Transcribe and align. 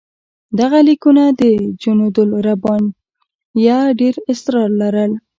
دغه 0.59 0.79
لیکونه 0.87 1.23
د 1.41 1.43
جنودالربانیه 1.81 3.79
ډېر 3.99 4.15
اسرار 4.31 4.69
لرل. 4.81 5.11